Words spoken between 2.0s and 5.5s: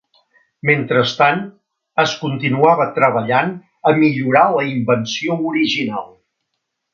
es continuava treballant a millorar la invenció